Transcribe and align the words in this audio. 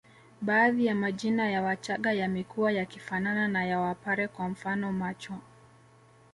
Baadhi 0.41 0.85
ya 0.85 0.95
majina 0.95 1.49
ya 1.51 1.61
Wachaga 1.61 2.13
yamekuwa 2.13 2.71
yakifanana 2.71 3.47
na 3.47 3.65
ya 3.65 3.79
wapare 3.79 4.27
kwa 4.27 4.49
mfano 4.49 4.91
Machwa 4.91 5.39